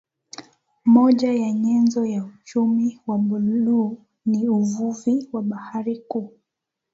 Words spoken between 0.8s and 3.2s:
Moja ya nyenzo ya uchumi wa